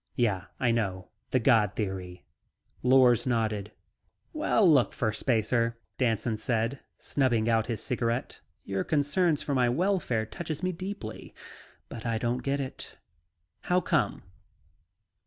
[0.15, 1.09] "Yeah, I know.
[1.29, 2.25] The "god" theory."
[2.81, 3.71] Lors nodded.
[4.33, 8.39] "Well, look, Firstspacer," Danson said, snubbing out his cigarette.
[8.63, 11.35] "Your concern for my welfare touches me deeply,
[11.87, 12.97] but I don't get it.
[13.65, 14.23] How come?"